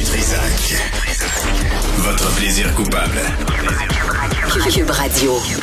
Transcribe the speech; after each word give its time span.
Trisac. 0.00 0.74
Votre 1.98 2.34
plaisir 2.36 2.74
coupable. 2.74 3.20
Cube 4.70 4.90
Radio. 4.90 5.61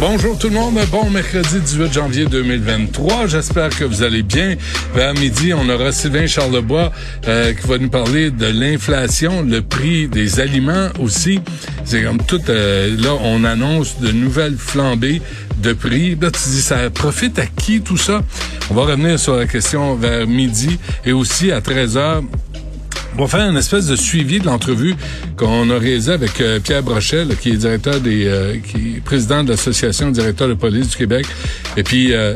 Bonjour 0.00 0.38
tout 0.38 0.48
le 0.48 0.54
monde, 0.54 0.78
bon 0.92 1.10
mercredi 1.10 1.58
18 1.58 1.92
janvier 1.92 2.24
2023. 2.26 3.26
J'espère 3.26 3.70
que 3.70 3.82
vous 3.82 4.04
allez 4.04 4.22
bien. 4.22 4.54
Vers 4.94 5.12
midi, 5.14 5.52
on 5.52 5.68
aura 5.68 5.90
Sylvain 5.90 6.28
Charlebois 6.28 6.92
euh, 7.26 7.52
qui 7.52 7.66
va 7.66 7.78
nous 7.78 7.90
parler 7.90 8.30
de 8.30 8.46
l'inflation, 8.46 9.42
le 9.42 9.60
prix 9.60 10.06
des 10.06 10.38
aliments 10.38 10.90
aussi. 11.00 11.40
C'est 11.84 12.04
comme 12.04 12.22
tout, 12.22 12.40
euh, 12.48 12.96
là, 12.96 13.10
on 13.24 13.42
annonce 13.42 13.98
de 13.98 14.12
nouvelles 14.12 14.56
flambées 14.56 15.20
de 15.60 15.72
prix. 15.72 16.10
Là, 16.14 16.30
tu 16.30 16.48
dis, 16.48 16.62
ça 16.62 16.90
profite 16.90 17.40
à 17.40 17.46
qui 17.46 17.80
tout 17.80 17.96
ça? 17.96 18.22
On 18.70 18.74
va 18.74 18.82
revenir 18.82 19.18
sur 19.18 19.34
la 19.34 19.46
question 19.46 19.96
vers 19.96 20.28
midi 20.28 20.78
et 21.04 21.12
aussi 21.12 21.50
à 21.50 21.60
13 21.60 21.96
heures. 21.96 22.22
On 23.20 23.22
va 23.24 23.26
faire 23.26 23.50
une 23.50 23.56
espèce 23.56 23.88
de 23.88 23.96
suivi 23.96 24.38
de 24.38 24.46
l'entrevue 24.46 24.94
qu'on 25.36 25.68
a 25.70 25.78
réalisée 25.78 26.12
avec 26.12 26.40
euh, 26.40 26.60
Pierre 26.60 26.84
Brochet, 26.84 27.24
là, 27.24 27.34
qui 27.34 27.50
est 27.50 27.56
directeur 27.56 28.00
des, 28.00 28.26
euh, 28.26 28.58
qui 28.58 28.98
est 28.98 29.00
président 29.00 29.42
de 29.42 29.50
l'association 29.50 30.12
directeur 30.12 30.46
de 30.46 30.54
police 30.54 30.90
du 30.90 30.96
Québec. 30.96 31.26
Et 31.76 31.82
puis 31.82 32.12
euh, 32.12 32.34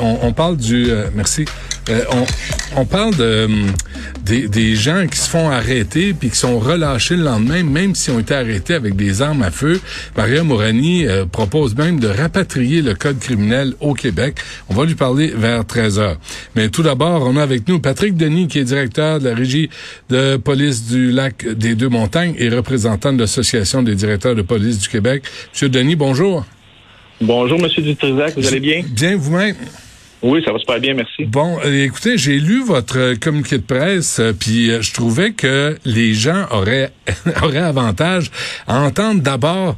on, 0.00 0.32
parle 0.32 0.56
du, 0.56 0.88
merci, 1.14 1.44
Euh, 1.90 2.04
on, 2.12 2.80
on 2.82 2.84
parle 2.84 3.16
de 3.16 3.44
hum, 3.46 3.66
des, 4.24 4.48
des 4.48 4.76
gens 4.76 5.06
qui 5.06 5.18
se 5.18 5.28
font 5.28 5.50
arrêter 5.50 6.12
puis 6.12 6.30
qui 6.30 6.36
sont 6.36 6.58
relâchés 6.58 7.16
le 7.16 7.24
lendemain, 7.24 7.62
même 7.64 7.94
s'ils 7.94 8.14
ont 8.14 8.20
été 8.20 8.34
arrêtés 8.34 8.74
avec 8.74 8.94
des 8.94 9.22
armes 9.22 9.42
à 9.42 9.50
feu. 9.50 9.80
Maria 10.16 10.44
Morani 10.44 11.06
euh, 11.06 11.24
propose 11.26 11.74
même 11.76 11.98
de 11.98 12.08
rapatrier 12.08 12.82
le 12.82 12.94
code 12.94 13.18
criminel 13.18 13.74
au 13.80 13.94
Québec. 13.94 14.36
On 14.68 14.74
va 14.74 14.84
lui 14.84 14.94
parler 14.94 15.32
vers 15.34 15.66
13 15.66 15.98
heures. 15.98 16.16
Mais 16.54 16.68
tout 16.68 16.82
d'abord, 16.82 17.26
on 17.26 17.36
a 17.36 17.42
avec 17.42 17.66
nous 17.68 17.80
Patrick 17.80 18.16
Denis, 18.16 18.46
qui 18.46 18.60
est 18.60 18.64
directeur 18.64 19.18
de 19.18 19.28
la 19.28 19.34
régie 19.34 19.68
de 20.08 20.36
police 20.36 20.86
du 20.86 21.10
lac 21.10 21.46
des 21.46 21.74
Deux-Montagnes 21.74 22.34
et 22.38 22.48
représentant 22.50 23.12
de 23.12 23.18
l'Association 23.18 23.82
des 23.82 23.94
directeurs 23.94 24.34
de 24.34 24.42
police 24.42 24.78
du 24.78 24.88
Québec. 24.88 25.24
Monsieur 25.52 25.68
Denis, 25.68 25.96
bonjour. 25.96 26.46
Bonjour, 27.20 27.60
Monsieur 27.60 27.82
Dutrisac, 27.82 28.34
vous 28.36 28.46
allez 28.46 28.60
bien? 28.60 28.82
Bien 28.88 29.16
vous-même? 29.16 29.54
Oui, 30.22 30.42
ça 30.44 30.52
va 30.52 30.58
super 30.58 30.78
bien, 30.80 30.94
merci. 30.94 31.24
Bon, 31.24 31.58
euh, 31.64 31.84
écoutez, 31.84 32.18
j'ai 32.18 32.38
lu 32.38 32.62
votre 32.62 32.98
euh, 32.98 33.14
communiqué 33.16 33.56
de 33.56 33.62
presse, 33.62 34.20
euh, 34.20 34.32
puis 34.38 34.70
je 34.80 34.92
trouvais 34.92 35.32
que 35.32 35.78
les 35.86 36.12
gens 36.12 36.46
auraient 36.50 36.90
auraient 37.42 37.58
avantage 37.58 38.30
à 38.66 38.80
entendre 38.80 39.22
d'abord 39.22 39.76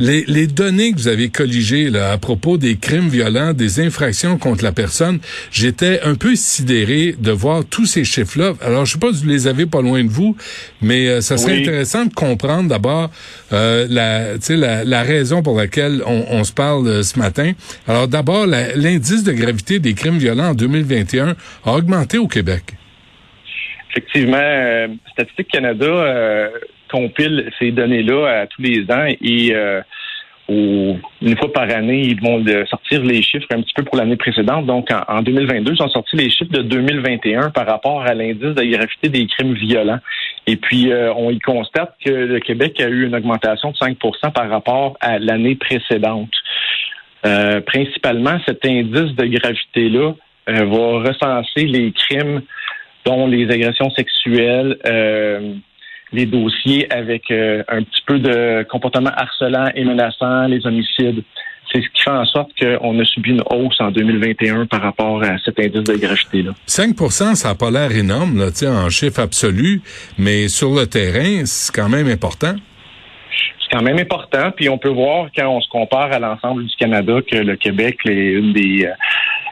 les, 0.00 0.24
les 0.26 0.46
données 0.46 0.92
que 0.92 0.96
vous 0.96 1.08
avez 1.08 1.28
colligées 1.28 1.90
là, 1.90 2.10
à 2.12 2.18
propos 2.18 2.56
des 2.56 2.76
crimes 2.76 3.08
violents, 3.08 3.52
des 3.52 3.80
infractions 3.80 4.38
contre 4.38 4.64
la 4.64 4.72
personne. 4.72 5.20
J'étais 5.52 6.00
un 6.02 6.14
peu 6.14 6.34
sidéré 6.34 7.14
de 7.18 7.30
voir 7.30 7.64
tous 7.64 7.86
ces 7.86 8.04
chiffres-là. 8.04 8.54
Alors, 8.62 8.84
je 8.86 8.94
sais 8.94 8.98
pas 8.98 9.12
si 9.12 9.22
vous 9.22 9.28
les 9.28 9.46
avez 9.46 9.66
pas 9.66 9.82
loin 9.82 10.02
de 10.02 10.08
vous, 10.10 10.36
mais 10.82 11.06
euh, 11.08 11.20
ça 11.20 11.36
serait 11.36 11.52
Oui. 11.52 11.60
intéressant 11.60 12.06
de 12.06 12.14
comprendre 12.14 12.68
d'abord 12.68 13.10
euh, 13.52 13.86
la, 13.88 15.02
raison 15.02 15.42
pour 15.42 15.56
laquelle 15.56 16.02
on, 16.06 16.24
on 16.30 16.44
se 16.44 16.52
parle 16.52 16.86
euh, 16.88 17.02
ce 17.02 17.18
matin. 17.18 17.52
Alors, 17.86 18.08
d'abord, 18.08 18.46
l'indice 18.46 19.22
de 19.22 19.32
gravité 19.32 19.78
des 19.78 19.94
crimes 19.94 20.18
violents 20.18 20.50
en 20.50 20.54
2021 20.54 21.36
a 21.64 21.72
augmenté 21.72 22.18
au 22.18 22.26
Québec. 22.26 22.62
Effectivement, 23.90 24.36
euh, 24.40 24.88
Statistique 25.12 25.48
Canada 25.48 25.84
euh, 25.84 26.48
compile 26.90 27.50
ces 27.58 27.70
données-là 27.70 28.42
à 28.42 28.46
tous 28.46 28.62
les 28.62 28.82
ans 28.90 29.06
et 29.20 29.54
euh, 29.54 29.80
une 30.50 31.36
fois 31.38 31.52
par 31.52 31.70
année, 31.70 32.00
ils 32.00 32.20
vont 32.20 32.44
sortir 32.66 33.02
les 33.04 33.22
chiffres 33.22 33.46
un 33.52 33.62
petit 33.62 33.72
peu 33.74 33.84
pour 33.84 33.96
l'année 33.96 34.16
précédente. 34.16 34.66
Donc, 34.66 34.88
en, 34.90 35.18
en 35.18 35.22
2022, 35.22 35.74
ils 35.74 35.82
ont 35.82 35.88
sorti 35.88 36.16
les 36.16 36.28
chiffres 36.30 36.50
de 36.50 36.62
2021 36.62 37.50
par 37.50 37.66
rapport 37.66 38.02
à 38.02 38.14
l'indice 38.14 38.54
de 38.54 38.64
gravité 38.64 39.08
des 39.08 39.26
crimes 39.26 39.54
violents. 39.54 40.00
Et 40.46 40.56
puis, 40.56 40.90
euh, 40.90 41.12
on 41.14 41.30
y 41.30 41.38
constate 41.38 41.94
que 42.04 42.10
le 42.10 42.40
Québec 42.40 42.80
a 42.80 42.88
eu 42.88 43.06
une 43.06 43.14
augmentation 43.14 43.70
de 43.70 43.76
5% 43.76 44.32
par 44.32 44.50
rapport 44.50 44.96
à 45.00 45.18
l'année 45.18 45.54
précédente. 45.54 46.32
Euh, 47.26 47.60
principalement, 47.60 48.38
cet 48.46 48.64
indice 48.64 49.14
de 49.14 49.26
gravité-là 49.26 50.14
va 50.48 50.98
recenser 50.98 51.66
les 51.66 51.92
crimes 51.92 52.42
dont 53.04 53.28
les 53.28 53.48
agressions 53.50 53.90
sexuelles, 53.90 54.76
les 56.12 56.26
dossiers 56.26 56.92
avec 56.92 57.30
euh, 57.30 57.62
un 57.68 57.82
petit 57.82 58.02
peu 58.06 58.18
de 58.18 58.66
comportement 58.68 59.10
harcelant 59.14 59.70
et 59.74 59.84
menaçant, 59.84 60.46
les 60.46 60.66
homicides. 60.66 61.22
C'est 61.72 61.82
ce 61.82 61.88
qui 61.94 62.02
fait 62.02 62.10
en 62.10 62.24
sorte 62.24 62.50
qu'on 62.60 62.98
a 62.98 63.04
subi 63.04 63.30
une 63.30 63.44
hausse 63.48 63.80
en 63.80 63.92
2021 63.92 64.66
par 64.66 64.82
rapport 64.82 65.22
à 65.22 65.38
cet 65.38 65.60
indice 65.60 65.84
de 65.84 65.96
gravité-là. 65.96 66.50
5 66.66 66.96
ça 67.10 67.48
n'a 67.48 67.54
pas 67.54 67.70
l'air 67.70 67.92
énorme 67.92 68.38
là, 68.38 68.46
en 68.68 68.90
chiffre 68.90 69.20
absolu, 69.20 69.80
mais 70.18 70.48
sur 70.48 70.74
le 70.74 70.86
terrain, 70.86 71.44
c'est 71.44 71.72
quand 71.72 71.88
même 71.88 72.08
important. 72.08 72.56
C'est 73.30 73.76
quand 73.76 73.84
même 73.84 74.00
important. 74.00 74.50
Puis 74.56 74.68
on 74.68 74.78
peut 74.78 74.90
voir 74.90 75.28
quand 75.36 75.48
on 75.48 75.60
se 75.60 75.68
compare 75.68 76.12
à 76.12 76.18
l'ensemble 76.18 76.64
du 76.64 76.74
Canada 76.74 77.20
que 77.30 77.36
le 77.36 77.54
Québec 77.54 77.98
est 78.04 78.32
une 78.32 78.52
des, 78.52 78.86
euh, 78.86 78.92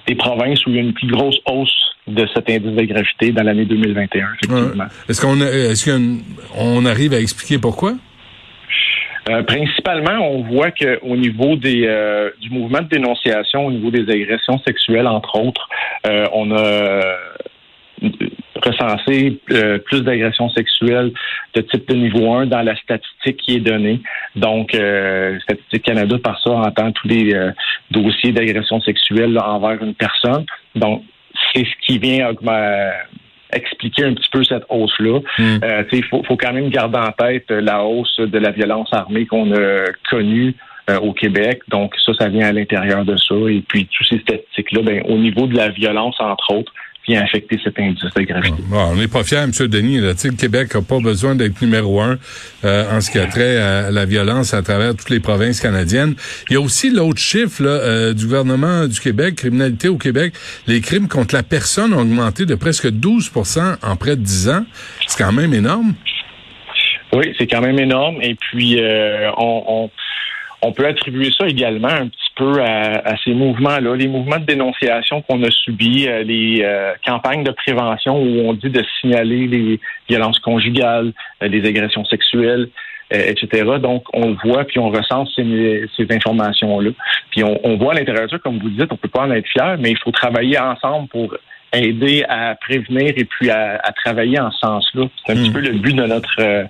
des 0.09 0.15
provinces 0.15 0.65
où 0.67 0.71
il 0.71 0.77
y 0.77 0.79
a 0.79 0.83
une 0.83 0.95
plus 0.95 1.07
grosse 1.09 1.39
hausse 1.47 1.95
de 2.07 2.27
cet 2.35 2.49
indice 2.49 2.73
de 2.73 2.85
gravité 2.85 3.31
dans 3.33 3.43
l'année 3.43 3.67
2021, 3.67 4.27
effectivement. 4.43 4.85
Ouais. 4.85 4.91
Est-ce 5.09 5.21
qu'on 5.21 5.41
a- 5.41 5.47
est-ce 5.51 5.85
qu'on 5.91 6.85
arrive 6.87 7.13
à 7.13 7.21
expliquer 7.21 7.59
pourquoi? 7.59 7.93
Euh, 9.29 9.43
principalement, 9.43 10.27
on 10.33 10.43
voit 10.45 10.71
qu'au 10.71 11.15
niveau 11.17 11.57
des, 11.57 11.85
euh, 11.87 12.31
du 12.41 12.49
mouvement 12.49 12.81
de 12.81 12.89
dénonciation, 12.89 13.67
au 13.67 13.71
niveau 13.71 13.91
des 13.91 14.11
agressions 14.11 14.59
sexuelles, 14.67 15.07
entre 15.07 15.39
autres, 15.39 15.69
euh, 16.07 16.25
on 16.33 16.51
a 16.57 17.03
recensé 18.63 19.39
euh, 19.51 19.79
plus 19.79 20.03
d'agressions 20.03 20.51
sexuelles 20.51 21.13
de 21.55 21.61
type 21.63 21.89
de 21.89 21.95
niveau 21.95 22.33
1 22.33 22.47
dans 22.47 22.63
la 22.63 22.77
statistique 22.77 23.39
qui 23.39 23.57
est 23.57 23.61
donnée. 23.61 24.01
Donc, 24.37 24.75
euh, 24.75 25.39
Statistique 25.41 25.83
Canada, 25.83 26.17
par 26.23 26.41
ça, 26.43 26.51
entend 26.51 26.93
tous 26.93 27.09
les 27.09 27.35
euh, 27.35 27.51
dossiers 27.91 28.33
d'agression 28.33 28.81
sexuelle 28.81 29.33
là, 29.33 29.49
envers 29.49 29.83
une 29.83 29.95
personne. 29.95 30.45
Donc, 30.75 31.03
c'est 31.55 31.65
ce 31.65 31.87
qui 31.87 31.99
vient 31.99 32.29
augmenter 32.29 32.93
expliquer 33.51 34.05
un 34.05 34.13
petit 34.13 34.29
peu 34.31 34.45
cette 34.45 34.65
hausse-là. 34.69 35.21
Hmm. 35.39 35.59
Euh, 35.65 35.83
Il 35.93 36.05
faut, 36.05 36.23
faut 36.25 36.37
quand 36.37 36.53
même 36.53 36.69
garder 36.69 36.99
en 36.99 37.13
tête 37.13 37.51
la 37.51 37.83
hausse 37.83 38.21
de 38.21 38.39
la 38.39 38.51
violence 38.51 38.93
armée 38.93 39.25
qu'on 39.25 39.51
a 39.55 39.85
connue 40.11 40.55
euh, 40.91 40.99
au 41.01 41.13
Québec. 41.13 41.61
Donc 41.69 41.95
ça, 42.05 42.13
ça 42.19 42.29
vient 42.29 42.49
à 42.49 42.53
l'intérieur 42.53 43.05
de 43.05 43.17
ça. 43.17 43.35
Et 43.49 43.63
puis 43.67 43.87
tous 43.87 44.05
ces 44.05 44.19
statistiques-là, 44.21 44.83
ben, 44.83 45.03
au 45.07 45.19
niveau 45.19 45.47
de 45.47 45.57
la 45.57 45.69
violence, 45.69 46.17
entre 46.19 46.55
autres, 46.55 46.73
vient 47.09 47.23
affecter 47.23 47.59
cet 47.65 47.79
indice 47.81 48.03
de 48.15 48.23
gravité. 48.23 48.63
Bon, 48.69 48.91
on 48.91 48.97
n'est 48.97 49.09
pas 49.09 49.25
fiers, 49.25 49.39
M. 49.39 49.51
Denis. 49.51 49.99
Là. 49.99 50.13
Le 50.23 50.37
Québec 50.37 50.75
n'a 50.75 50.83
pas 50.83 51.01
besoin 51.01 51.35
d'être 51.35 51.61
numéro 51.63 52.01
un 52.01 52.19
euh, 52.65 52.97
en 52.97 53.01
ce 53.01 53.11
qui 53.11 53.19
a 53.19 53.27
trait 53.27 53.57
à 53.57 53.91
la 53.91 54.05
violence 54.05 54.53
à 54.53 54.63
travers 54.63 54.95
toutes 54.95 55.11
les 55.11 55.21
provinces 55.21 55.61
canadiennes. 55.61 56.15
Il 56.51 56.55
y 56.55 56.57
a 56.57 56.61
aussi 56.61 56.91
l'autre 56.91 57.19
chiffre 57.19 57.63
là, 57.63 57.71
euh, 57.71 58.15
du 58.15 58.27
gouvernement 58.27 58.87
du 58.87 59.01
Québec, 59.01 59.37
criminalité 59.37 59.89
au 59.89 59.97
Québec. 59.97 60.35
Les 60.67 60.81
crimes 60.81 61.09
contre 61.09 61.35
la 61.35 61.43
personne 61.43 61.95
ont 61.95 62.03
augmenté 62.03 62.45
de 62.45 62.55
presque 62.55 62.87
12% 62.87 63.77
en 63.83 63.97
près 63.97 64.17
de 64.17 64.23
10 64.23 64.49
ans. 64.51 64.65
C'est 65.07 65.23
quand 65.23 65.33
même 65.33 65.55
énorme. 65.55 65.95
Oui, 67.15 67.35
c'est 67.39 67.47
quand 67.47 67.63
même 67.63 67.79
énorme. 67.79 68.21
Et 68.21 68.35
puis, 68.35 68.83
euh, 68.83 69.31
on, 69.39 69.65
on, 69.67 69.91
on 70.63 70.73
peut 70.73 70.87
attribuer 70.87 71.31
ça 71.37 71.47
également 71.47 71.89
un 71.89 72.09
petit 72.09 72.31
peu 72.37 72.63
à, 72.63 73.17
ces 73.25 73.33
mouvements-là, 73.33 73.95
les 73.97 74.09
mouvements 74.09 74.39
de 74.39 74.45
dénonciation 74.45 75.23
qu'on 75.23 75.43
a 75.43 75.51
subis, 75.51 76.09
euh, 76.09 76.23
les 76.23 76.63
euh, 76.63 76.93
campagnes 77.05 77.45
de 77.45 77.51
prévention 77.51 78.21
où 78.21 78.49
on 78.49 78.55
dit 78.55 78.71
de 78.71 78.83
signaler 79.01 79.47
les 79.47 79.81
violences 80.09 80.39
conjugales, 80.39 81.13
les 81.41 81.67
agressions 81.69 82.05
sexuelles, 82.05 82.69
etc. 83.11 83.65
Donc, 83.81 84.05
on 84.13 84.35
voit, 84.45 84.65
puis 84.65 84.79
on 84.79 84.91
recense 84.91 85.35
ces, 85.35 86.07
informations-là. 86.11 86.91
Puis 87.31 87.43
on, 87.43 87.59
on 87.65 87.77
voit 87.77 87.93
à 87.93 87.97
l'intérieur 87.97 88.27
de 88.27 88.31
ça, 88.31 88.39
comme 88.39 88.59
vous 88.59 88.69
dites, 88.69 88.93
on 88.93 88.97
peut 88.97 89.09
pas 89.09 89.23
en 89.23 89.31
être 89.31 89.49
fier, 89.49 89.77
mais 89.79 89.91
il 89.91 89.99
faut 89.99 90.11
travailler 90.11 90.59
ensemble 90.59 91.09
pour 91.09 91.35
aider 91.73 92.25
à 92.29 92.55
prévenir 92.55 93.13
et 93.17 93.25
puis 93.25 93.51
à, 93.51 93.81
travailler 94.05 94.39
en 94.39 94.51
ce 94.51 94.59
sens-là. 94.61 95.07
C'est 95.25 95.33
un 95.33 95.37
petit 95.37 95.51
hmm. 95.51 95.53
peu 95.53 95.61
le 95.61 95.73
but 95.73 95.95
de 95.95 96.07
notre 96.07 96.41
euh, 96.41 96.65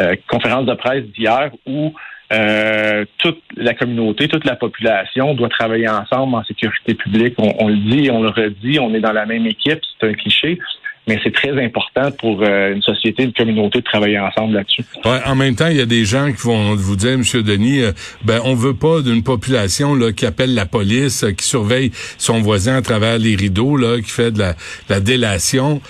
euh, 0.00 0.16
conférence 0.28 0.66
de 0.66 0.74
presse 0.74 1.04
d'hier 1.04 1.50
où 1.66 1.94
euh, 2.32 3.04
toute 3.18 3.40
la 3.56 3.74
communauté, 3.74 4.26
toute 4.26 4.44
la 4.44 4.56
population 4.56 5.34
doit 5.34 5.48
travailler 5.48 5.88
ensemble 5.88 6.34
en 6.34 6.44
sécurité 6.44 6.94
publique. 6.94 7.34
On, 7.38 7.68
le 7.68 7.76
dit, 7.76 8.10
on 8.10 8.22
le 8.22 8.30
redit, 8.30 8.80
on 8.80 8.92
est 8.94 9.00
dans 9.00 9.12
la 9.12 9.26
même 9.26 9.46
équipe, 9.46 9.78
c'est 10.00 10.08
un 10.08 10.12
cliché, 10.12 10.58
mais 11.06 11.20
c'est 11.22 11.32
très 11.32 11.52
important 11.64 12.10
pour 12.18 12.42
euh, 12.42 12.74
une 12.74 12.82
société, 12.82 13.22
une 13.22 13.32
communauté 13.32 13.78
de 13.78 13.84
travailler 13.84 14.18
ensemble 14.18 14.54
là-dessus. 14.54 14.84
En 15.04 15.36
même 15.36 15.54
temps, 15.54 15.68
il 15.68 15.76
y 15.76 15.80
a 15.80 15.86
des 15.86 16.04
gens 16.04 16.32
qui 16.32 16.42
vont 16.42 16.74
vous 16.74 16.96
dire, 16.96 17.16
Monsieur 17.16 17.44
Denis, 17.44 17.82
euh, 17.82 17.92
ben 18.24 18.40
on 18.44 18.54
veut 18.54 18.74
pas 18.74 19.02
d'une 19.02 19.22
population 19.22 19.94
là 19.94 20.10
qui 20.10 20.26
appelle 20.26 20.52
la 20.52 20.66
police, 20.66 21.24
qui 21.38 21.46
surveille 21.46 21.92
son 22.18 22.40
voisin 22.40 22.74
à 22.74 22.82
travers 22.82 23.18
les 23.18 23.36
rideaux, 23.36 23.76
là, 23.76 24.00
qui 24.00 24.10
fait 24.10 24.32
de 24.32 24.40
la, 24.40 24.54
la 24.88 24.98
délation. 24.98 25.80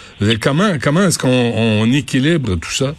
Comment 0.43 0.73
comment 0.82 1.05
est-ce 1.05 1.19
qu'on 1.19 1.29
on 1.56 1.91
équilibre 1.91 2.56
tout 2.56 2.73
ça? 2.73 2.94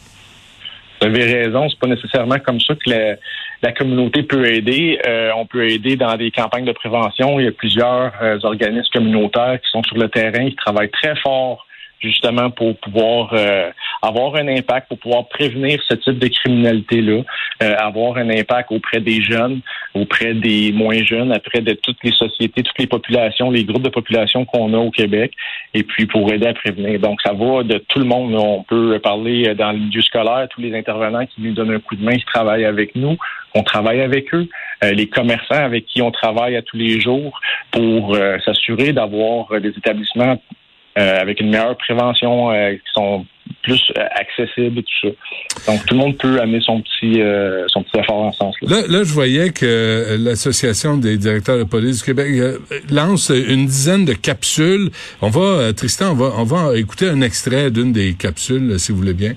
Vous 0.99 1.07
avez 1.07 1.25
raison, 1.25 1.69
c'est 1.69 1.79
pas 1.79 1.87
nécessairement 1.87 2.39
comme 2.39 2.59
ça 2.59 2.73
que 2.73 2.89
la, 2.89 3.15
la 3.61 3.71
communauté 3.71 4.23
peut 4.23 4.45
aider. 4.47 4.99
on 5.35 5.45
peut 5.45 5.69
aider 5.69 5.95
dans 5.95 6.15
des 6.15 6.31
campagnes 6.31 6.65
de 6.65 6.71
prévention. 6.71 7.39
Il 7.39 7.45
y 7.45 7.47
a 7.47 7.51
plusieurs 7.51 8.11
organismes 8.43 8.91
communautaires 8.93 9.59
qui 9.61 9.69
sont 9.69 9.83
sur 9.83 9.97
le 9.97 10.09
terrain, 10.09 10.49
qui 10.49 10.55
travaillent 10.55 10.91
très 10.91 11.15
fort 11.17 11.66
justement 11.99 12.49
pour 12.49 12.77
pouvoir 12.77 13.29
euh, 13.33 13.69
avoir 14.01 14.35
un 14.35 14.47
impact, 14.47 14.87
pour 14.89 14.99
pouvoir 14.99 15.27
prévenir 15.27 15.81
ce 15.87 15.95
type 15.95 16.19
de 16.19 16.27
criminalité-là, 16.27 17.21
euh, 17.63 17.75
avoir 17.77 18.17
un 18.17 18.29
impact 18.29 18.71
auprès 18.71 18.99
des 18.99 19.21
jeunes, 19.21 19.61
auprès 19.93 20.33
des 20.33 20.71
moins 20.71 21.03
jeunes, 21.03 21.33
auprès 21.33 21.61
de 21.61 21.73
toutes 21.73 21.97
les 22.03 22.11
sociétés, 22.11 22.63
toutes 22.63 22.79
les 22.79 22.87
populations, 22.87 23.49
les 23.49 23.63
groupes 23.63 23.83
de 23.83 23.89
population 23.89 24.45
qu'on 24.45 24.73
a 24.73 24.77
au 24.77 24.91
Québec, 24.91 25.33
et 25.73 25.83
puis 25.83 26.05
pour 26.05 26.31
aider 26.31 26.47
à 26.47 26.53
prévenir. 26.53 26.99
Donc, 26.99 27.19
ça 27.21 27.33
va 27.33 27.63
de 27.63 27.77
tout 27.87 27.99
le 27.99 28.05
monde. 28.05 28.35
On 28.35 28.63
peut 28.63 28.99
parler 28.99 29.55
dans 29.55 29.71
le 29.71 29.79
milieu 29.79 30.01
scolaire, 30.01 30.47
tous 30.49 30.61
les 30.61 30.77
intervenants 30.77 31.25
qui 31.25 31.41
nous 31.41 31.53
donnent 31.53 31.73
un 31.73 31.79
coup 31.79 31.95
de 31.95 32.03
main, 32.03 32.15
qui 32.15 32.25
travaillent 32.25 32.65
avec 32.65 32.95
nous, 32.95 33.17
on 33.55 33.63
travaille 33.63 34.01
avec 34.01 34.33
eux, 34.35 34.47
euh, 34.83 34.91
les 34.91 35.07
commerçants 35.07 35.55
avec 35.55 35.85
qui 35.87 36.01
on 36.01 36.11
travaille 36.11 36.55
à 36.55 36.61
tous 36.61 36.77
les 36.77 36.99
jours 37.01 37.39
pour 37.71 38.15
s'assurer 38.45 38.93
d'avoir 38.93 39.59
des 39.59 39.69
établissements 39.69 40.37
euh, 40.37 40.66
avec 40.97 41.39
une 41.39 41.49
meilleure 41.49 41.77
prévention, 41.77 42.51
euh, 42.51 42.73
qui 42.73 42.91
sont 42.93 43.25
plus 43.63 43.81
euh, 43.97 44.01
accessibles 44.15 44.79
et 44.79 44.83
tout 44.83 45.07
ça. 45.07 45.71
Donc 45.71 45.85
tout 45.85 45.93
le 45.93 45.99
monde 45.99 46.17
peut 46.17 46.39
amener 46.39 46.59
son 46.61 46.81
petit 46.81 47.21
son 47.67 47.83
petit 47.83 47.99
effort 47.99 48.17
en 48.17 48.31
ce 48.31 48.37
sens-là. 48.37 48.69
Là, 48.69 48.87
là, 48.87 49.03
je 49.03 49.13
voyais 49.13 49.51
que 49.51 50.17
l'association 50.19 50.97
des 50.97 51.17
directeurs 51.17 51.57
de 51.57 51.63
police 51.63 51.99
du 51.99 52.03
Québec 52.03 52.59
lance 52.89 53.29
une 53.29 53.65
dizaine 53.65 54.05
de 54.05 54.13
capsules. 54.13 54.89
On 55.21 55.29
va 55.29 55.73
Tristan, 55.73 56.11
on 56.11 56.15
va 56.15 56.31
on 56.37 56.43
va 56.43 56.77
écouter 56.77 57.09
un 57.09 57.21
extrait 57.21 57.71
d'une 57.71 57.91
des 57.91 58.13
capsules, 58.13 58.79
si 58.79 58.91
vous 58.91 58.97
voulez 58.97 59.13
bien. 59.13 59.33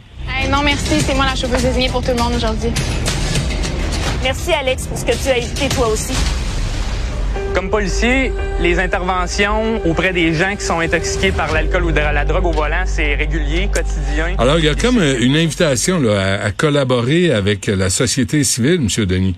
non 0.51 0.63
merci, 0.65 1.01
c'est 1.01 1.15
moi 1.15 1.25
la 1.25 1.35
chauffeuse 1.35 1.63
désignée 1.63 1.89
pour 1.89 2.03
tout 2.03 2.13
le 2.17 2.23
monde 2.23 2.35
aujourd'hui. 2.37 2.71
Merci 4.23 4.53
Alex 4.53 4.87
pour 4.87 4.99
ce 4.99 5.05
que 5.05 5.13
tu 5.13 5.29
as 5.29 5.39
évité 5.39 5.69
toi 5.69 5.89
aussi. 5.89 6.40
Comme 7.55 7.69
policier, 7.69 8.31
les 8.61 8.79
interventions 8.79 9.85
auprès 9.85 10.13
des 10.13 10.33
gens 10.35 10.55
qui 10.55 10.63
sont 10.63 10.79
intoxiqués 10.79 11.33
par 11.33 11.53
l'alcool 11.53 11.85
ou 11.85 11.93
de 11.93 11.99
la 11.99 12.25
drogue 12.25 12.47
au 12.47 12.53
volant, 12.53 12.85
c'est 12.85 13.15
régulier, 13.15 13.69
quotidien. 13.73 14.37
Alors, 14.39 14.59
il 14.59 14.65
y 14.65 14.69
a 14.69 14.75
comme 14.75 14.99
une 14.99 15.37
invitation 15.37 16.01
là, 16.01 16.45
à, 16.45 16.53
collaborer 16.53 17.33
avec 17.33 17.67
la 17.67 17.91
société 17.91 18.45
civile, 18.45 18.81
M. 18.81 19.07
Denis. 19.07 19.37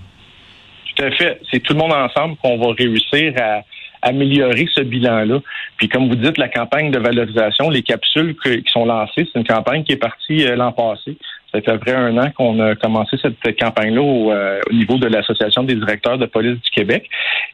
Tout 0.95 1.03
à 1.03 1.11
fait. 1.11 1.41
C'est 1.51 1.59
tout 1.59 1.73
le 1.73 1.79
monde 1.79 1.93
ensemble 1.93 2.35
qu'on 2.37 2.57
va 2.59 2.73
réussir 2.77 3.33
à 3.41 3.63
améliorer 4.03 4.67
ce 4.73 4.81
bilan-là. 4.81 5.39
Puis 5.77 5.89
comme 5.89 6.07
vous 6.07 6.15
dites, 6.15 6.37
la 6.37 6.49
campagne 6.49 6.91
de 6.91 6.99
valorisation, 6.99 7.69
les 7.69 7.81
capsules 7.81 8.35
qui 8.43 8.71
sont 8.71 8.85
lancées, 8.85 9.27
c'est 9.31 9.39
une 9.39 9.47
campagne 9.47 9.83
qui 9.83 9.93
est 9.93 9.97
partie 9.97 10.45
euh, 10.45 10.55
l'an 10.55 10.71
passé. 10.71 11.17
Ça 11.53 11.61
fait 11.61 11.69
à 11.69 11.73
peu 11.73 11.79
près 11.79 11.93
un 11.93 12.17
an 12.17 12.31
qu'on 12.31 12.59
a 12.59 12.73
commencé 12.75 13.15
cette 13.21 13.59
campagne-là 13.59 14.01
euh, 14.01 14.59
au, 14.69 14.73
niveau 14.73 14.97
de 14.97 15.05
l'Association 15.05 15.63
des 15.63 15.75
directeurs 15.75 16.17
de 16.17 16.25
police 16.25 16.59
du 16.59 16.69
Québec. 16.71 17.07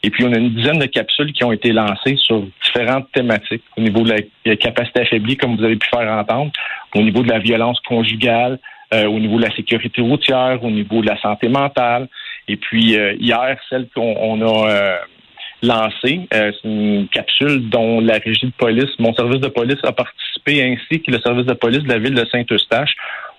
Et 0.03 0.09
puis, 0.09 0.23
on 0.23 0.31
a 0.31 0.37
une 0.37 0.53
dizaine 0.55 0.79
de 0.79 0.85
capsules 0.85 1.33
qui 1.33 1.43
ont 1.43 1.51
été 1.51 1.73
lancées 1.73 2.15
sur 2.15 2.43
différentes 2.63 3.11
thématiques. 3.11 3.63
Au 3.77 3.81
niveau 3.81 4.03
de 4.03 4.15
la 4.45 4.55
capacité 4.55 5.01
affaiblie, 5.01 5.35
comme 5.35 5.57
vous 5.57 5.63
avez 5.65 5.75
pu 5.75 5.87
faire 5.89 6.09
entendre, 6.13 6.51
au 6.95 7.01
niveau 7.01 7.23
de 7.23 7.29
la 7.29 7.39
violence 7.39 7.79
conjugale, 7.81 8.59
euh, 8.93 9.05
au 9.05 9.19
niveau 9.19 9.37
de 9.37 9.43
la 9.43 9.55
sécurité 9.55 10.01
routière, 10.01 10.63
au 10.63 10.71
niveau 10.71 11.01
de 11.01 11.07
la 11.07 11.19
santé 11.19 11.49
mentale. 11.49 12.07
Et 12.47 12.55
puis, 12.55 12.97
euh, 12.97 13.15
hier, 13.19 13.57
celle 13.69 13.89
qu'on 13.93 14.41
a 14.41 14.99
lancée, 15.61 16.25
c'est 16.31 16.63
une 16.63 17.09
capsule 17.09 17.67
dont 17.67 17.99
la 17.99 18.13
régie 18.13 18.45
de 18.45 18.53
police, 18.57 18.97
mon 18.97 19.13
service 19.13 19.41
de 19.41 19.49
police 19.49 19.79
a 19.83 19.91
participé, 19.91 20.63
ainsi 20.63 21.01
que 21.01 21.11
le 21.11 21.19
service 21.19 21.45
de 21.45 21.53
police 21.53 21.83
de 21.83 21.89
la 21.89 21.99
ville 21.99 22.15
de 22.15 22.25
Saint-Eustache 22.31 22.95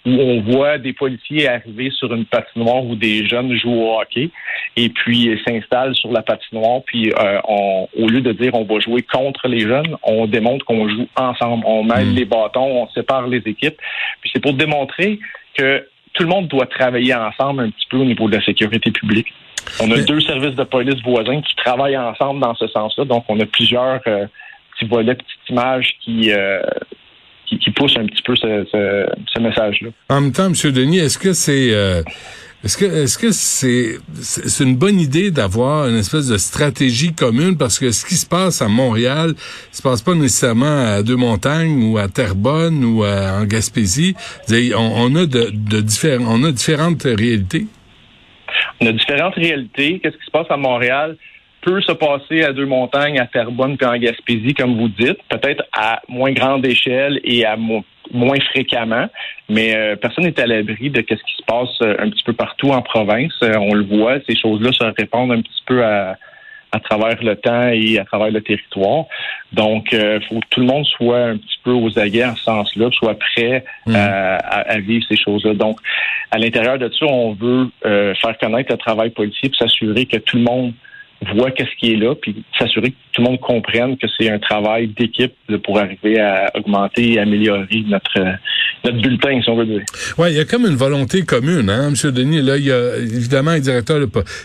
où 0.07 0.11
on 0.11 0.41
voit 0.41 0.79
des 0.79 0.93
policiers 0.93 1.49
arriver 1.49 1.91
sur 1.91 2.13
une 2.15 2.25
patinoire 2.25 2.85
où 2.85 2.95
des 2.95 3.27
jeunes 3.27 3.55
jouent 3.57 3.83
au 3.83 4.01
hockey 4.01 4.31
et 4.77 4.89
puis 4.89 5.39
s'installent 5.47 5.95
sur 5.95 6.11
la 6.11 6.23
patinoire. 6.23 6.83
Puis 6.87 7.13
euh, 7.13 7.41
on, 7.47 7.89
au 7.97 8.09
lieu 8.09 8.21
de 8.21 8.33
dire 8.33 8.55
on 8.55 8.65
va 8.65 8.81
jouer 8.81 9.03
contre 9.03 9.49
les 9.49 9.61
jeunes, 9.61 9.97
on 10.03 10.27
démontre 10.27 10.65
qu'on 10.65 10.89
joue 10.89 11.07
ensemble. 11.17 11.65
On 11.67 11.85
mêle 11.85 12.13
hmm. 12.13 12.17
les 12.17 12.25
bâtons, 12.25 12.83
on 12.83 12.89
sépare 12.89 13.27
les 13.27 13.43
équipes. 13.45 13.77
Puis 14.21 14.31
c'est 14.33 14.41
pour 14.41 14.55
démontrer 14.55 15.19
que 15.55 15.87
tout 16.15 16.23
le 16.23 16.29
monde 16.29 16.49
doit 16.49 16.67
travailler 16.67 17.15
ensemble 17.15 17.63
un 17.63 17.71
petit 17.71 17.87
peu 17.89 17.99
au 17.99 18.05
niveau 18.05 18.29
de 18.29 18.37
la 18.37 18.45
sécurité 18.45 18.91
publique. 18.91 19.29
On 19.81 19.91
a 19.91 19.99
deux 19.99 20.21
services 20.21 20.57
de 20.57 20.65
police 20.65 21.01
voisins 21.03 21.41
qui 21.43 21.55
travaillent 21.57 21.97
ensemble 21.97 22.41
dans 22.41 22.55
ce 22.55 22.67
sens-là. 22.69 23.05
Donc, 23.05 23.25
on 23.29 23.39
a 23.41 23.47
plusieurs 23.47 24.01
euh, 24.07 24.27
petits 24.75 24.87
volets, 24.87 25.15
petites 25.15 25.49
images 25.51 25.93
qui, 26.01 26.33
euh, 26.33 26.63
qui, 27.59 27.71
pousse 27.71 27.97
un 27.97 28.07
petit 28.07 28.23
peu 28.23 28.37
ce, 28.37 29.41
message-là. 29.41 29.89
En 30.09 30.21
même 30.21 30.33
temps, 30.33 30.47
M. 30.47 30.73
Denis, 30.73 30.99
est-ce 30.99 31.19
que 31.19 31.33
c'est 31.33 31.73
euh, 31.73 32.03
est-ce 32.65 32.77
que 32.77 32.85
est-ce 32.85 33.19
que 33.19 33.33
c'est 33.33 33.99
c'est 34.21 34.65
une 34.65 34.77
bonne 34.77 35.01
idée 35.01 35.31
d'avoir 35.31 35.89
une 35.89 35.97
espèce 35.97 36.29
de 36.29 36.37
stratégie 36.37 37.15
commune? 37.15 37.57
Parce 37.57 37.79
que 37.79 37.91
ce 37.91 38.05
qui 38.05 38.17
se 38.17 38.27
passe 38.27 38.61
à 38.61 38.69
Montréal 38.69 39.35
se 39.73 39.83
passe 39.83 40.03
pas 40.03 40.15
nécessairement 40.15 40.95
à 40.95 41.03
Deux-Montagnes 41.03 41.91
ou 41.91 41.99
à 41.99 42.09
Terrebonne 42.09 42.85
ou 42.85 43.05
en 43.05 43.45
Gaspésie. 43.45 44.15
On, 44.77 45.15
a 45.17 45.27
de, 45.27 45.51
de 45.53 45.81
différents 45.81 46.39
on 46.39 46.45
a 46.45 46.53
différentes 46.53 47.03
réalités. 47.05 47.67
On 48.81 48.87
a 48.87 48.93
différentes 48.93 49.35
réalités. 49.35 50.01
Qu'est-ce 50.03 50.17
qui 50.17 50.27
se 50.27 50.31
passe 50.31 50.51
à 50.51 50.57
Montréal? 50.57 51.17
Peut 51.61 51.81
se 51.81 51.93
passer 51.93 52.43
à 52.43 52.53
Deux-Montagnes, 52.53 53.19
à 53.19 53.27
Terrebonne 53.27 53.77
puis 53.77 53.87
en 53.87 53.97
Gaspésie, 53.97 54.55
comme 54.55 54.79
vous 54.79 54.89
dites, 54.89 55.19
peut-être 55.29 55.65
à 55.73 56.01
moins 56.09 56.33
grande 56.33 56.65
échelle 56.67 57.21
et 57.25 57.45
à 57.45 57.57
moins 57.57 58.41
fréquemment, 58.51 59.07
mais 59.49 59.75
euh, 59.77 59.97
personne 59.97 60.25
n'est 60.25 60.41
à 60.41 60.47
l'abri 60.47 60.91
de 60.91 61.05
ce 61.09 61.15
qui 61.15 61.37
se 61.37 61.43
passe 61.47 61.81
euh, 61.83 61.97
un 61.99 62.11
petit 62.11 62.25
peu 62.25 62.33
partout 62.33 62.71
en 62.71 62.83
province. 62.83 63.33
Euh, 63.43 63.55
on 63.59 63.75
le 63.75 63.85
voit, 63.85 64.19
ces 64.29 64.37
choses-là 64.37 64.73
se 64.73 64.85
répandent 64.99 65.33
un 65.33 65.43
petit 65.43 65.63
peu 65.67 65.85
à, 65.85 66.17
à 66.73 66.81
travers 66.81 67.23
le 67.23 67.37
temps 67.37 67.69
et 67.69 67.99
à 67.99 68.05
travers 68.05 68.31
le 68.31 68.41
territoire. 68.41 69.05
Donc, 69.53 69.93
il 69.93 70.21
faut 70.29 70.41
que 70.41 70.47
tout 70.51 70.61
le 70.61 70.67
monde 70.67 70.87
soit 70.87 71.25
un 71.25 71.37
petit 71.37 71.59
peu 71.65 71.73
aux 71.73 71.99
aguets 71.99 72.25
en 72.25 72.37
ce 72.37 72.45
sens-là, 72.45 72.89
soit 72.93 73.19
prêt 73.19 73.65
mmh. 73.87 73.95
à, 73.97 74.37
à, 74.37 74.79
vivre 74.79 75.05
ces 75.09 75.17
choses-là. 75.17 75.55
Donc, 75.55 75.79
à 76.31 76.39
l'intérieur 76.39 76.79
de 76.79 76.89
ça, 76.89 77.07
on 77.07 77.33
veut 77.33 77.69
faire 77.83 78.39
connaître 78.41 78.71
le 78.71 78.79
travail 78.79 79.11
politique, 79.11 79.57
s'assurer 79.57 80.07
que 80.07 80.19
tout 80.19 80.37
le 80.37 80.45
monde 80.45 80.73
voit 81.35 81.51
qu'est-ce 81.51 81.75
qui 81.79 81.93
est 81.93 81.97
là, 81.97 82.15
puis 82.15 82.43
s'assurer 82.59 82.91
que 82.91 82.97
tout 83.13 83.23
le 83.23 83.29
monde 83.29 83.41
comprenne 83.41 83.97
que 83.97 84.07
c'est 84.19 84.31
un 84.31 84.39
travail 84.39 84.89
d'équipe 84.89 85.35
pour 85.65 85.79
arriver 85.79 86.19
à 86.19 86.51
augmenter 86.55 87.13
et 87.13 87.19
améliorer 87.19 87.85
notre 87.89 88.39
notre 88.85 89.01
bulletin, 89.03 89.41
si 89.43 89.51
on 89.51 89.57
veut 89.57 89.67
dire. 89.67 89.83
Ouais, 90.17 90.33
il 90.33 90.37
y 90.37 90.41
a 90.41 90.45
comme 90.45 90.65
une 90.65 90.77
volonté 90.77 91.23
commune, 91.23 91.69
hein, 91.69 91.89
M. 91.89 92.11
Denis. 92.13 92.43
Là, 92.43 92.57
il 92.57 92.65
y 92.65 92.73
a 92.73 92.97
évidemment 92.97 93.51
un 93.51 93.61
directeur 93.61 94.01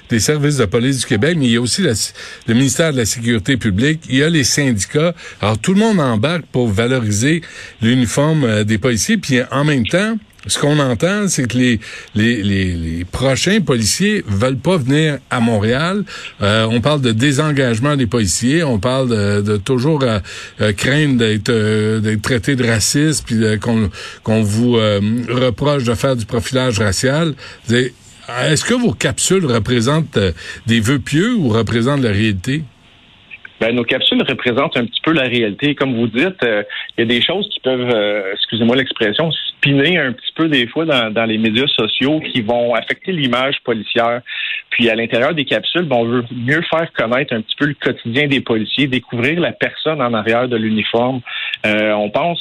des 0.09 0.19
services 0.19 0.57
de 0.57 0.65
police 0.65 0.99
du 0.99 1.05
Québec, 1.05 1.37
mais 1.37 1.45
il 1.45 1.51
y 1.53 1.57
a 1.57 1.61
aussi 1.61 1.81
le 1.81 2.53
ministère 2.53 2.91
de 2.91 2.97
la 2.97 3.05
Sécurité 3.05 3.57
publique, 3.57 4.01
il 4.09 4.17
y 4.17 4.23
a 4.23 4.29
les 4.29 4.43
syndicats. 4.43 5.13
Alors, 5.41 5.57
tout 5.57 5.73
le 5.73 5.79
monde 5.79 5.99
embarque 5.99 6.45
pour 6.51 6.67
valoriser 6.67 7.41
l'uniforme 7.81 8.43
euh, 8.43 8.63
des 8.63 8.77
policiers, 8.77 9.17
puis 9.17 9.39
en 9.51 9.63
même 9.63 9.85
temps, 9.85 10.17
ce 10.47 10.59
qu'on 10.59 10.79
entend, 10.79 11.27
c'est 11.27 11.47
que 11.47 11.57
les, 11.57 11.79
les, 12.15 12.43
les, 12.43 13.05
prochains 13.05 13.61
policiers 13.61 14.23
veulent 14.27 14.57
pas 14.57 14.77
venir 14.77 15.17
à 15.29 15.39
Montréal. 15.39 16.03
Euh, 16.41 16.67
on 16.69 16.81
parle 16.81 17.01
de 17.01 17.11
désengagement 17.11 17.95
des 17.95 18.07
policiers, 18.07 18.63
on 18.63 18.79
parle 18.79 19.09
de, 19.43 19.57
toujours 19.57 20.03
euh, 20.03 20.19
euh, 20.61 20.73
craindre 20.73 21.17
d'être 21.17 21.51
d'être 21.99 22.21
traité 22.21 22.55
de 22.55 22.65
raciste, 22.65 23.25
puis 23.25 23.59
qu'on 23.59 23.89
qu'on 24.23 24.41
vous 24.41 24.73
reproche 24.73 25.83
de 25.83 25.93
faire 25.93 26.15
du 26.15 26.25
profilage 26.25 26.79
racial. 26.79 27.33
est-ce 27.69 28.63
que 28.63 28.73
vos 28.73 28.93
capsules 28.93 29.45
représentent 29.45 30.17
euh, 30.17 30.31
des 30.65 30.79
vœux 30.79 30.99
pieux 30.99 31.35
ou 31.35 31.49
représentent 31.49 32.01
la 32.01 32.11
réalité? 32.11 32.63
Ben, 33.61 33.73
nos 33.73 33.83
capsules 33.83 34.21
représentent 34.21 34.75
un 34.77 34.85
petit 34.85 35.01
peu 35.03 35.13
la 35.13 35.23
réalité. 35.23 35.75
Comme 35.75 35.95
vous 35.95 36.07
dites, 36.07 36.43
euh, 36.43 36.63
il 36.97 37.01
y 37.01 37.03
a 37.03 37.05
des 37.05 37.21
choses 37.21 37.47
qui 37.49 37.59
peuvent, 37.61 37.89
euh, 37.93 38.33
excusez-moi 38.33 38.75
l'expression, 38.75 39.31
spinner 39.65 39.97
un 39.97 40.13
petit 40.13 40.31
peu 40.35 40.47
des 40.47 40.67
fois 40.67 40.85
dans, 40.85 41.11
dans 41.11 41.25
les 41.25 41.37
médias 41.37 41.67
sociaux 41.67 42.19
qui 42.19 42.41
vont 42.41 42.75
affecter 42.75 43.11
l'image 43.11 43.55
policière. 43.63 44.21
Puis 44.69 44.89
à 44.89 44.95
l'intérieur 44.95 45.33
des 45.33 45.45
capsules, 45.45 45.83
ben, 45.83 45.97
on 45.97 46.05
veut 46.05 46.23
mieux 46.31 46.61
faire 46.69 46.91
connaître 46.93 47.33
un 47.33 47.41
petit 47.41 47.55
peu 47.57 47.65
le 47.65 47.73
quotidien 47.73 48.27
des 48.27 48.41
policiers, 48.41 48.87
découvrir 48.87 49.39
la 49.39 49.51
personne 49.51 50.01
en 50.01 50.13
arrière 50.13 50.47
de 50.47 50.57
l'uniforme. 50.57 51.21
Euh, 51.65 51.93
on 51.93 52.09
pense 52.09 52.39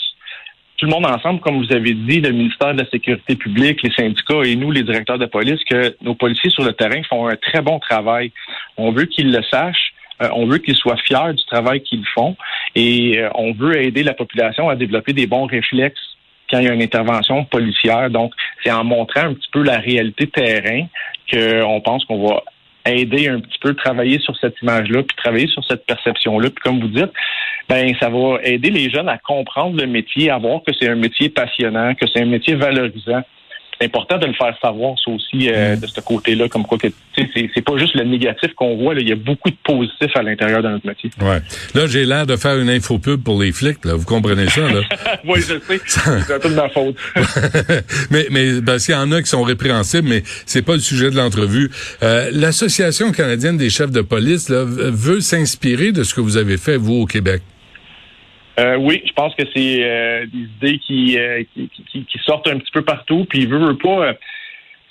tout 0.76 0.86
le 0.86 0.90
monde 0.90 1.06
ensemble, 1.06 1.40
comme 1.40 1.64
vous 1.64 1.72
avez 1.72 1.94
dit, 1.94 2.20
le 2.20 2.32
ministère 2.32 2.74
de 2.74 2.80
la 2.80 2.90
Sécurité 2.90 3.36
publique, 3.36 3.82
les 3.82 3.92
syndicats 3.92 4.42
et 4.44 4.56
nous, 4.56 4.72
les 4.72 4.82
directeurs 4.82 5.18
de 5.18 5.26
police, 5.26 5.62
que 5.70 5.96
nos 6.02 6.14
policiers 6.14 6.50
sur 6.50 6.64
le 6.64 6.72
terrain 6.72 7.00
font 7.08 7.28
un 7.28 7.36
très 7.36 7.62
bon 7.62 7.78
travail. 7.78 8.32
On 8.76 8.90
veut 8.90 9.04
qu'ils 9.04 9.32
le 9.32 9.42
sachent. 9.44 9.92
Euh, 10.22 10.28
on 10.32 10.46
veut 10.46 10.58
qu'ils 10.58 10.76
soient 10.76 10.96
fiers 10.96 11.32
du 11.34 11.44
travail 11.46 11.80
qu'ils 11.82 12.06
font 12.06 12.36
et 12.76 13.18
euh, 13.18 13.28
on 13.34 13.52
veut 13.52 13.82
aider 13.82 14.04
la 14.04 14.14
population 14.14 14.68
à 14.68 14.76
développer 14.76 15.12
des 15.12 15.26
bons 15.26 15.46
réflexes 15.46 16.13
il 16.58 16.64
y 16.64 16.68
a 16.68 16.74
une 16.74 16.82
intervention 16.82 17.44
policière. 17.44 18.10
Donc, 18.10 18.32
c'est 18.62 18.70
en 18.70 18.84
montrant 18.84 19.22
un 19.22 19.34
petit 19.34 19.48
peu 19.52 19.62
la 19.62 19.78
réalité 19.78 20.26
terrain 20.26 20.86
qu'on 21.30 21.80
pense 21.80 22.04
qu'on 22.04 22.26
va 22.26 22.42
aider 22.86 23.28
un 23.28 23.40
petit 23.40 23.58
peu, 23.60 23.74
travailler 23.74 24.18
sur 24.18 24.36
cette 24.36 24.60
image-là, 24.62 25.02
puis 25.02 25.16
travailler 25.16 25.46
sur 25.48 25.64
cette 25.64 25.86
perception-là. 25.86 26.50
Puis 26.50 26.62
comme 26.62 26.80
vous 26.80 26.88
dites, 26.88 27.12
ben 27.68 27.94
ça 27.98 28.10
va 28.10 28.38
aider 28.42 28.70
les 28.70 28.90
jeunes 28.90 29.08
à 29.08 29.16
comprendre 29.18 29.80
le 29.80 29.86
métier, 29.86 30.30
à 30.30 30.38
voir 30.38 30.60
que 30.66 30.72
c'est 30.78 30.88
un 30.88 30.96
métier 30.96 31.30
passionnant, 31.30 31.94
que 31.94 32.06
c'est 32.06 32.22
un 32.22 32.26
métier 32.26 32.54
valorisant 32.54 33.22
c'est 33.78 33.86
important 33.86 34.18
de 34.18 34.26
le 34.26 34.34
faire 34.34 34.56
savoir, 34.60 34.94
ça 35.04 35.10
aussi, 35.10 35.50
euh, 35.50 35.76
mm. 35.76 35.80
de 35.80 35.86
ce 35.86 36.00
côté-là, 36.00 36.48
comme 36.48 36.64
quoi 36.64 36.78
que 36.78 36.88
c'est 37.16 37.64
pas 37.64 37.76
juste 37.76 37.94
le 37.94 38.04
négatif 38.04 38.52
qu'on 38.54 38.76
voit, 38.76 38.94
il 38.94 39.08
y 39.08 39.12
a 39.12 39.16
beaucoup 39.16 39.50
de 39.50 39.56
positifs 39.62 40.14
à 40.16 40.22
l'intérieur 40.22 40.62
de 40.62 40.68
notre 40.68 40.86
métier. 40.86 41.10
Ouais. 41.20 41.40
Là, 41.74 41.86
j'ai 41.86 42.04
l'air 42.04 42.26
de 42.26 42.36
faire 42.36 42.58
une 42.58 42.70
infopub 42.70 43.22
pour 43.22 43.40
les 43.40 43.52
flics, 43.52 43.84
là. 43.84 43.94
Vous 43.94 44.04
comprenez 44.04 44.48
ça, 44.48 44.62
là? 44.62 44.80
oui, 45.24 45.40
je 45.40 45.58
sais. 45.60 45.80
c'est 45.86 46.34
un 46.34 46.38
peu 46.38 46.48
de 46.48 46.54
ma 46.54 46.68
faute. 46.68 46.96
mais, 48.10 48.26
mais, 48.30 48.62
parce 48.64 48.86
qu'il 48.86 48.94
y 48.94 48.98
en 48.98 49.10
a 49.12 49.22
qui 49.22 49.28
sont 49.28 49.42
répréhensibles, 49.42 50.08
mais 50.08 50.22
c'est 50.46 50.62
pas 50.62 50.74
le 50.74 50.80
sujet 50.80 51.10
de 51.10 51.16
l'entrevue. 51.16 51.70
Euh, 52.02 52.30
L'Association 52.32 53.12
canadienne 53.12 53.56
des 53.56 53.70
chefs 53.70 53.90
de 53.92 54.00
police, 54.00 54.48
là, 54.48 54.64
veut 54.64 55.20
s'inspirer 55.20 55.92
de 55.92 56.02
ce 56.02 56.14
que 56.14 56.20
vous 56.20 56.36
avez 56.36 56.56
fait, 56.56 56.76
vous, 56.76 56.94
au 56.94 57.06
Québec. 57.06 57.42
Euh, 58.58 58.76
oui, 58.76 59.02
je 59.04 59.12
pense 59.12 59.34
que 59.34 59.42
c'est 59.54 59.78
euh, 59.82 60.26
des 60.32 60.38
idées 60.38 60.78
qui, 60.78 61.18
euh, 61.18 61.42
qui, 61.54 61.68
qui, 61.90 62.04
qui, 62.04 62.18
sortent 62.24 62.48
un 62.48 62.58
petit 62.58 62.70
peu 62.72 62.82
partout. 62.82 63.26
Puis, 63.28 63.46
veut, 63.46 63.58
veut 63.58 63.76
pas, 63.76 64.12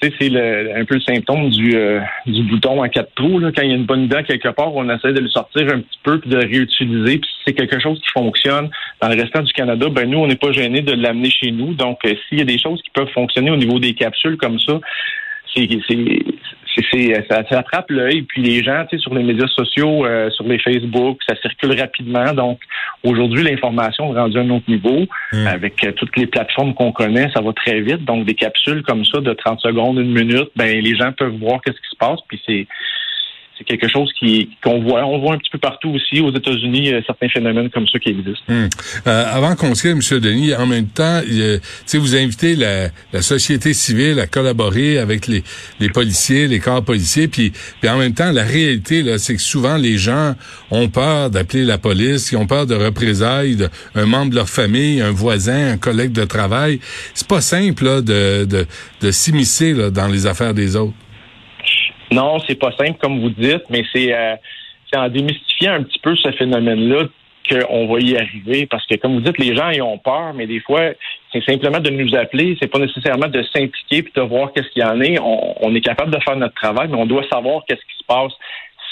c'est 0.01 0.27
le, 0.27 0.75
un 0.75 0.84
peu 0.84 0.96
le 0.96 1.01
symptôme 1.01 1.50
du, 1.50 1.77
du 2.25 2.43
bouton 2.43 2.82
à 2.82 2.89
quatre 2.89 3.15
trous. 3.15 3.39
Là. 3.39 3.51
Quand 3.55 3.62
il 3.62 3.70
y 3.70 3.72
a 3.72 3.75
une 3.75 3.86
bonne 3.86 4.03
idée 4.03 4.22
quelque 4.27 4.50
part, 4.50 4.75
on 4.75 4.89
essaie 4.89 5.13
de 5.13 5.22
le 5.22 5.29
sortir 5.29 5.70
un 5.70 5.79
petit 5.79 6.00
peu 6.03 6.20
puis 6.20 6.29
de 6.29 6.36
le 6.36 6.46
réutiliser. 6.46 7.20
Puis 7.20 7.29
c'est 7.46 7.53
quelque 7.53 7.79
chose 7.79 8.01
qui 8.01 8.10
fonctionne 8.10 8.70
dans 9.01 9.08
le 9.08 9.15
restant 9.15 9.43
du 9.43 9.53
Canada, 9.53 9.88
ben 9.89 10.10
nous, 10.10 10.17
on 10.17 10.27
n'est 10.27 10.36
pas 10.36 10.51
gêné 10.51 10.82
de 10.82 10.91
l'amener 10.91 11.29
chez 11.29 11.51
nous. 11.51 11.74
Donc, 11.74 12.00
s'il 12.03 12.39
y 12.39 12.41
a 12.41 12.46
des 12.46 12.60
choses 12.60 12.82
qui 12.82 12.89
peuvent 12.89 13.12
fonctionner 13.13 13.50
au 13.50 13.55
niveau 13.55 13.79
des 13.79 13.93
capsules 13.93 14.36
comme 14.36 14.60
ça, 14.60 14.82
c'est 15.55 15.70
c'est 16.75 17.24
ça, 17.30 17.44
ça 17.50 17.60
attrape 17.60 17.89
l'œil. 17.89 18.24
Puis 18.24 18.42
les 18.42 18.63
gens, 18.63 18.86
tu 18.89 18.98
sais, 18.98 19.01
sur 19.01 19.13
les 19.13 19.24
médias 19.24 19.48
sociaux, 19.48 20.06
euh, 20.06 20.30
sur 20.32 20.46
les 20.48 20.60
Facebook, 20.60 21.20
ça 21.27 21.36
circule 21.42 21.80
rapidement. 21.80 22.34
Donc 22.34 22.60
aujourd'hui, 23.03 23.44
l'information 23.44 24.13
est 24.13 24.20
rendue 24.20 24.38
à 24.38 24.42
un 24.42 24.50
autre 24.50 24.70
niveau. 24.70 25.06
Hmm. 25.32 25.48
Avec 25.48 25.84
euh, 25.84 25.92
toutes 25.92 26.15
les 26.18 26.27
plateformes 26.27 26.74
qu'on 26.74 26.92
connaît, 26.92 27.30
ça 27.34 27.42
va 27.42 27.53
très 27.53 27.82
vite. 27.82 28.03
Donc 28.06 28.25
des 28.25 28.36
capsules 28.36 28.84
comme 28.84 29.06
ça 29.06 29.20
de 29.20 29.34
30 29.34 29.60
secondes, 29.60 29.98
une 29.98 30.13
minute, 30.13 30.50
ben 30.56 30.80
les 30.80 30.96
gens 30.96 31.12
peuvent 31.12 31.38
voir 31.38 31.62
qu'est-ce 31.62 31.77
qui 31.77 31.89
se 31.89 31.98
passe. 31.98 32.20
Puis 32.27 32.42
c'est 32.46 32.68
c'est 33.57 33.63
quelque 33.63 33.88
chose 33.88 34.12
qui 34.19 34.50
qu'on 34.63 34.81
voit. 34.81 35.05
On 35.05 35.19
voit 35.19 35.36
un 35.36 35.38
petit 35.38 35.51
peu 35.51 35.60
partout 35.60 35.89
aussi 35.89 36.19
aux 36.22 36.33
États-Unis 36.33 36.91
certains 37.05 37.29
phénomènes 37.29 37.69
comme 37.69 37.88
ça 37.88 38.00
qui 38.00 38.10
existent. 38.10 38.43
Hmm. 38.48 38.67
Euh, 39.07 39.25
avant 39.31 39.55
qu'on 39.55 39.75
se 39.75 39.81
quitte, 39.81 40.12
M. 40.12 40.19
Denis, 40.19 40.55
en 40.55 40.65
même 40.65 40.88
temps, 40.88 41.22
vous 41.93 42.15
invitez 42.15 42.55
la, 42.55 42.89
la, 43.12 43.22
société 43.22 43.74
civile 43.74 44.19
à 44.19 44.27
collaborer 44.27 44.98
avec 44.98 45.27
les, 45.27 45.43
les 45.79 45.89
policiers, 45.89 46.48
les 46.48 46.60
corps 46.60 46.83
policiers, 46.83 47.27
puis, 47.27 47.51
puis 47.79 47.89
en 47.89 47.98
même 47.98 48.13
temps, 48.13 48.31
la 48.31 48.43
réalité, 48.43 49.03
là, 49.03 49.17
c'est 49.17 49.36
que 49.36 49.41
souvent 49.41 49.77
les 49.77 49.98
gens 49.98 50.33
ont 50.72 50.89
peur 50.89 51.29
d'appeler 51.29 51.63
la 51.63 51.77
police, 51.77 52.31
ils 52.31 52.38
ont 52.38 52.48
peur 52.48 52.65
de 52.65 52.75
représailles 52.75 53.55
d'un 53.55 54.05
membre 54.05 54.31
de 54.31 54.36
leur 54.36 54.50
famille, 54.50 55.01
un 55.01 55.12
voisin, 55.12 55.74
un 55.74 55.77
collègue 55.77 56.12
de 56.12 56.25
travail. 56.25 56.79
C'est 57.13 57.27
pas 57.27 57.41
simple 57.41 57.86
là, 57.86 58.01
de, 58.01 58.45
de, 58.45 58.65
de 59.01 59.12
s'immiscer 59.12 59.74
dans 59.91 60.07
les 60.07 60.25
affaires 60.25 60.53
des 60.53 60.75
autres. 60.75 60.93
Non, 62.13 62.39
c'est 62.48 62.60
pas 62.60 62.72
simple 62.77 62.98
comme 63.00 63.20
vous 63.20 63.32
dites, 63.32 63.63
mais 63.70 63.84
c'est 63.91 64.13
euh, 64.13 64.36
en 64.96 65.10
démystifiant 65.10 65.74
un 65.74 65.84
petit 65.84 66.00
peu 66.00 66.15
ce 66.15 66.32
phénomène-là 66.32 67.05
qu'on 67.50 67.88
va 67.88 68.00
y 68.00 68.15
arriver. 68.15 68.67
Parce 68.67 68.86
que, 68.86 68.96
comme 68.96 69.15
vous 69.15 69.22
dites, 69.22 69.38
les 69.38 69.55
gens 69.55 69.70
ils 69.70 69.82
ont 69.82 69.98
peur, 69.98 70.34
mais 70.36 70.48
des 70.48 70.60
fois, 70.60 70.91
c'est 71.32 71.43
simplement 71.43 71.79
de 71.79 71.89
nous 71.89 72.15
appeler. 72.15 72.55
C'est 72.62 72.67
pas 72.67 72.79
nécessairement 72.79 73.27
de 73.27 73.43
s'impliquer 73.43 74.03
puis 74.03 74.13
de 74.15 74.22
voir 74.22 74.53
qu'est-ce 74.53 74.70
qu'il 74.70 74.84
y 74.84 74.86
en 74.86 75.01
est. 75.01 75.17
On, 75.20 75.74
est 75.74 75.82
capable 75.82 76.12
de 76.12 76.20
faire 76.22 76.36
notre 76.36 76.55
travail, 76.55 76.88
mais 76.89 76.98
on 76.98 77.05
doit 77.05 77.27
savoir 77.32 77.63
qu'est-ce 77.67 77.82
qui 77.82 77.98
se 77.98 78.05
passe. 78.05 78.32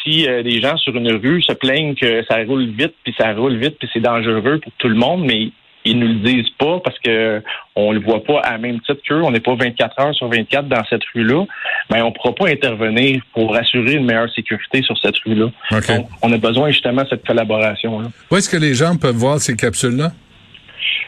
Si 0.03 0.27
euh, 0.27 0.41
des 0.41 0.59
gens 0.59 0.75
sur 0.77 0.95
une 0.95 1.11
rue 1.11 1.43
se 1.43 1.53
plaignent 1.53 1.93
que 1.93 2.23
ça 2.25 2.43
roule 2.43 2.71
vite, 2.71 2.95
puis 3.03 3.13
ça 3.17 3.33
roule 3.33 3.57
vite, 3.57 3.77
puis 3.77 3.87
c'est 3.93 3.99
dangereux 3.99 4.59
pour 4.59 4.71
tout 4.79 4.89
le 4.89 4.95
monde, 4.95 5.23
mais 5.23 5.51
ils 5.85 5.97
nous 5.97 6.07
le 6.07 6.19
disent 6.19 6.49
pas 6.57 6.79
parce 6.83 6.97
que 6.99 7.41
on 7.75 7.91
le 7.91 7.99
voit 7.99 8.23
pas 8.23 8.39
à 8.41 8.57
même 8.57 8.79
titre 8.81 9.01
qu'eux. 9.07 9.21
On 9.21 9.31
n'est 9.31 9.39
pas 9.39 9.55
24 9.55 9.99
heures 9.99 10.15
sur 10.15 10.27
24 10.27 10.67
dans 10.67 10.83
cette 10.89 11.03
rue-là. 11.13 11.45
Mais 11.91 12.01
on 12.01 12.11
pourra 12.11 12.35
pas 12.35 12.49
intervenir 12.49 13.21
pour 13.33 13.55
assurer 13.55 13.93
une 13.93 14.05
meilleure 14.05 14.31
sécurité 14.33 14.81
sur 14.83 14.97
cette 14.97 15.17
rue-là. 15.25 15.47
Donc, 15.71 16.07
on 16.21 16.31
a 16.31 16.37
besoin 16.37 16.69
justement 16.69 17.03
de 17.03 17.09
cette 17.09 17.25
collaboration-là. 17.25 18.09
Où 18.29 18.35
est-ce 18.35 18.49
que 18.49 18.57
les 18.57 18.73
gens 18.73 18.95
peuvent 18.97 19.15
voir 19.15 19.39
ces 19.39 19.55
capsules-là? 19.55 20.11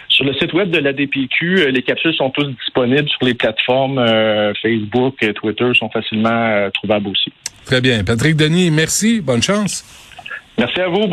Sur 0.09 0.25
le 0.25 0.33
site 0.35 0.53
web 0.53 0.69
de 0.69 0.77
la 0.77 0.93
DPQ, 0.93 1.59
euh, 1.59 1.71
les 1.71 1.81
capsules 1.81 2.13
sont 2.13 2.29
tous 2.29 2.45
disponibles 2.45 3.09
sur 3.09 3.25
les 3.25 3.33
plateformes 3.33 3.97
euh, 3.97 4.53
Facebook 4.61 5.15
et 5.21 5.33
Twitter 5.33 5.71
sont 5.73 5.89
facilement 5.89 6.29
euh, 6.29 6.69
trouvables 6.69 7.07
aussi. 7.07 7.33
Très 7.65 7.81
bien. 7.81 8.03
Patrick 8.03 8.35
Denis, 8.35 8.69
merci. 8.69 9.21
Bonne 9.21 9.41
chance. 9.41 9.83
Merci 10.59 10.81
à 10.81 10.87
vous. 10.87 11.01